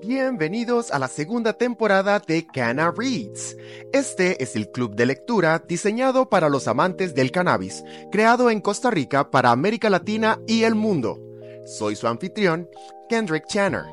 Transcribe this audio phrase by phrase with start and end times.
[0.00, 3.56] Bienvenidos a la segunda temporada de Canna Reads.
[3.92, 8.92] Este es el club de lectura diseñado para los amantes del cannabis, creado en Costa
[8.92, 11.20] Rica para América Latina y el mundo.
[11.66, 12.68] Soy su anfitrión,
[13.08, 13.86] Kendrick Channer,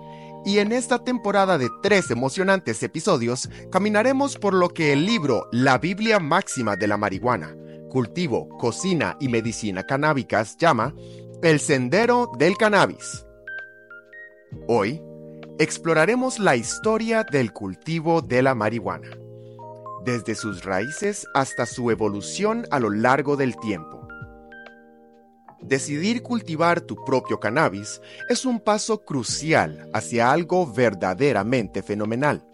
[0.46, 5.80] y en esta temporada de tres emocionantes episodios caminaremos por lo que el libro La
[5.80, 7.58] Biblia Máxima de la Marihuana,
[7.90, 10.94] Cultivo, Cocina y Medicina Canábicas llama
[11.42, 13.26] El Sendero del Cannabis.
[14.68, 15.02] Hoy
[15.58, 19.10] exploraremos la historia del cultivo de la marihuana,
[20.04, 24.06] desde sus raíces hasta su evolución a lo largo del tiempo.
[25.62, 32.46] Decidir cultivar tu propio cannabis es un paso crucial hacia algo verdaderamente fenomenal.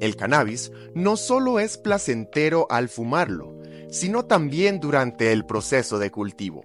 [0.00, 3.58] El cannabis no solo es placentero al fumarlo,
[3.90, 6.64] sino también durante el proceso de cultivo.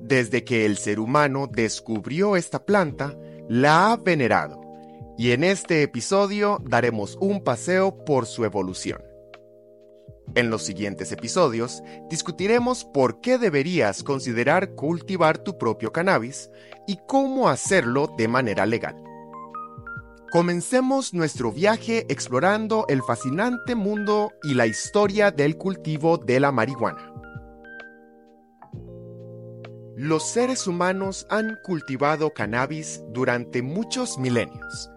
[0.00, 3.16] Desde que el ser humano descubrió esta planta,
[3.48, 4.60] la ha venerado,
[5.16, 9.02] y en este episodio daremos un paseo por su evolución.
[10.34, 16.50] En los siguientes episodios discutiremos por qué deberías considerar cultivar tu propio cannabis
[16.86, 19.02] y cómo hacerlo de manera legal.
[20.30, 27.17] Comencemos nuestro viaje explorando el fascinante mundo y la historia del cultivo de la marihuana.
[30.00, 34.92] Los seres humanos han cultivado cannabis durante muchos milenios,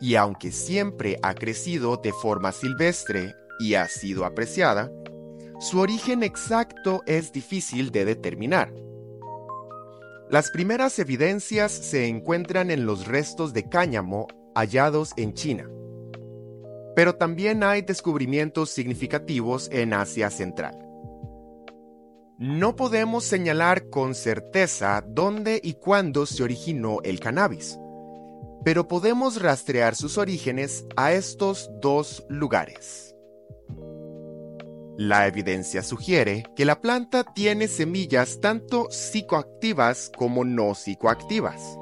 [0.00, 4.90] y aunque siempre ha crecido de forma silvestre y ha sido apreciada,
[5.60, 8.72] su origen exacto es difícil de determinar.
[10.30, 15.68] Las primeras evidencias se encuentran en los restos de cáñamo hallados en China,
[16.96, 20.91] pero también hay descubrimientos significativos en Asia Central.
[22.42, 27.78] No podemos señalar con certeza dónde y cuándo se originó el cannabis,
[28.64, 33.14] pero podemos rastrear sus orígenes a estos dos lugares.
[34.96, 41.78] La evidencia sugiere que la planta tiene semillas tanto psicoactivas como no psicoactivas.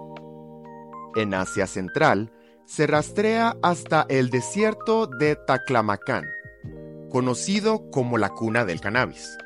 [1.16, 2.34] En Asia Central
[2.66, 6.26] se rastrea hasta el desierto de Taclamacán,
[7.08, 9.38] conocido como la cuna del cannabis.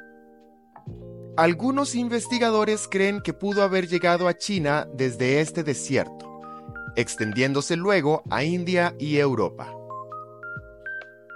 [1.37, 6.41] Algunos investigadores creen que pudo haber llegado a China desde este desierto,
[6.95, 9.75] extendiéndose luego a India y Europa.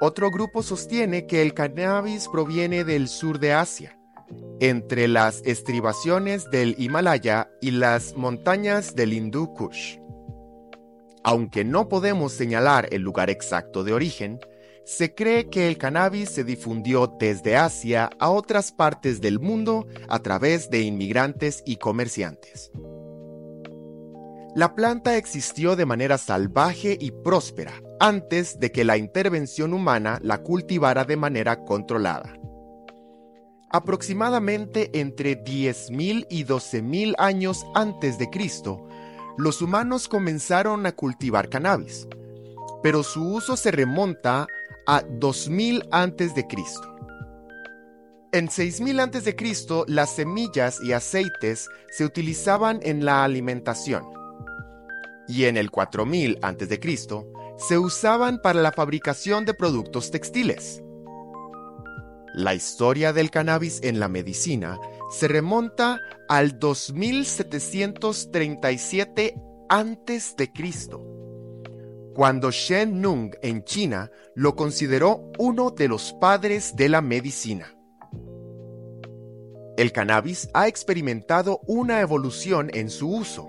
[0.00, 3.98] Otro grupo sostiene que el cannabis proviene del sur de Asia,
[4.60, 9.98] entre las estribaciones del Himalaya y las montañas del Hindú Kush.
[11.24, 14.38] Aunque no podemos señalar el lugar exacto de origen,
[14.88, 20.20] se cree que el cannabis se difundió desde Asia a otras partes del mundo a
[20.20, 22.72] través de inmigrantes y comerciantes.
[24.54, 30.38] La planta existió de manera salvaje y próspera antes de que la intervención humana la
[30.38, 32.32] cultivara de manera controlada.
[33.70, 38.88] Aproximadamente entre 10.000 y 12.000 años antes de Cristo,
[39.36, 42.08] los humanos comenzaron a cultivar cannabis,
[42.82, 44.46] pero su uso se remonta
[44.88, 46.96] a 2000 antes de Cristo.
[48.32, 54.04] En 6000 antes de Cristo, las semillas y aceites se utilizaban en la alimentación.
[55.28, 60.82] Y en el 4000 antes de Cristo, se usaban para la fabricación de productos textiles.
[62.32, 64.78] La historia del cannabis en la medicina
[65.10, 66.00] se remonta
[66.30, 69.34] al 2737
[69.68, 71.17] antes de Cristo,
[72.18, 77.76] cuando Shen Nung en China lo consideró uno de los padres de la medicina.
[79.76, 83.48] El cannabis ha experimentado una evolución en su uso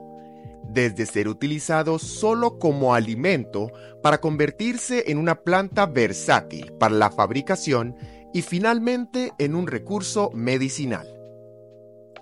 [0.65, 3.71] desde ser utilizado solo como alimento
[4.03, 7.95] para convertirse en una planta versátil para la fabricación
[8.35, 11.07] y finalmente en un recurso medicinal.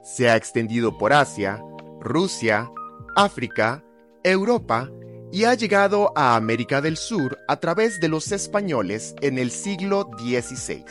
[0.01, 1.61] Se ha extendido por Asia,
[1.99, 2.71] Rusia,
[3.17, 3.83] África,
[4.23, 4.89] Europa
[5.31, 10.09] y ha llegado a América del Sur a través de los españoles en el siglo
[10.18, 10.85] XVI.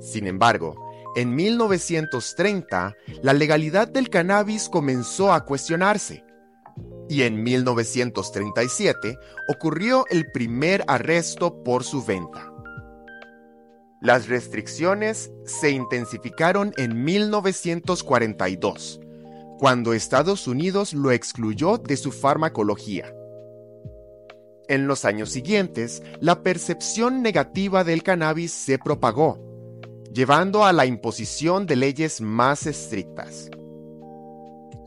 [0.00, 0.74] Sin embargo,
[1.16, 6.24] en 1930, la legalidad del cannabis comenzó a cuestionarse.
[7.08, 9.18] Y en 1937
[9.48, 12.52] ocurrió el primer arresto por su venta.
[14.00, 19.00] Las restricciones se intensificaron en 1942,
[19.60, 23.14] cuando Estados Unidos lo excluyó de su farmacología.
[24.68, 29.38] En los años siguientes, la percepción negativa del cannabis se propagó
[30.14, 33.50] llevando a la imposición de leyes más estrictas.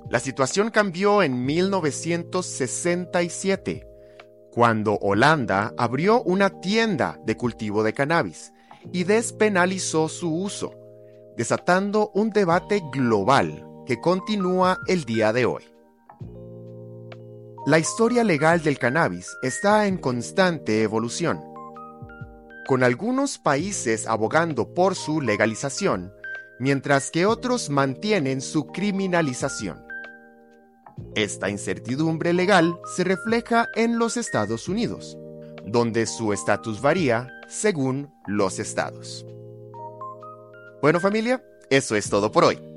[0.09, 3.87] La situación cambió en 1967,
[4.51, 8.51] cuando Holanda abrió una tienda de cultivo de cannabis
[8.91, 10.73] y despenalizó su uso,
[11.37, 15.63] desatando un debate global que continúa el día de hoy.
[17.65, 21.41] La historia legal del cannabis está en constante evolución,
[22.67, 26.11] con algunos países abogando por su legalización,
[26.59, 29.83] mientras que otros mantienen su criminalización.
[31.15, 35.17] Esta incertidumbre legal se refleja en los Estados Unidos,
[35.65, 39.25] donde su estatus varía según los estados.
[40.81, 42.72] Bueno familia, eso es todo por hoy.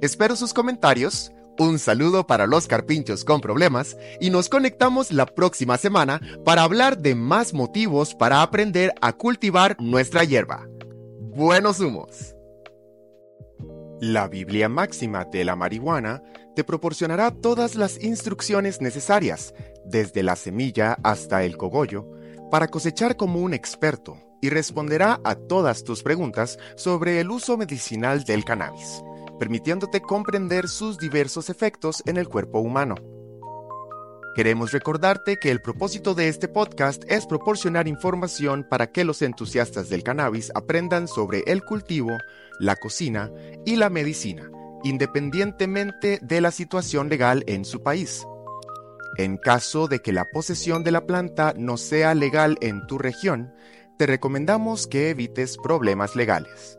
[0.00, 5.76] Espero sus comentarios, un saludo para los carpinchos con problemas y nos conectamos la próxima
[5.76, 10.66] semana para hablar de más motivos para aprender a cultivar nuestra hierba.
[11.20, 12.34] Buenos humos.
[14.00, 16.22] La Biblia máxima de la marihuana
[16.56, 19.52] te proporcionará todas las instrucciones necesarias,
[19.84, 22.10] desde la semilla hasta el cogollo,
[22.50, 28.24] para cosechar como un experto y responderá a todas tus preguntas sobre el uso medicinal
[28.24, 29.02] del cannabis,
[29.40, 32.94] permitiéndote comprender sus diversos efectos en el cuerpo humano.
[34.36, 39.88] Queremos recordarte que el propósito de este podcast es proporcionar información para que los entusiastas
[39.88, 42.18] del cannabis aprendan sobre el cultivo,
[42.60, 43.32] la cocina
[43.64, 44.50] y la medicina,
[44.84, 48.26] independientemente de la situación legal en su país.
[49.16, 53.54] En caso de que la posesión de la planta no sea legal en tu región,
[53.96, 56.78] te recomendamos que evites problemas legales.